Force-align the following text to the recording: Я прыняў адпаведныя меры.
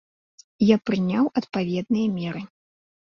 Я 0.67 0.77
прыняў 0.89 1.27
адпаведныя 1.41 2.07
меры. 2.17 2.41